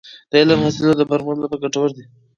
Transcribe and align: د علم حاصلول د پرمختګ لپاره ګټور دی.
د 0.29 0.33
علم 0.41 0.59
حاصلول 0.65 0.95
د 0.97 1.03
پرمختګ 1.11 1.39
لپاره 1.43 1.61
ګټور 1.63 1.89
دی. 1.97 2.03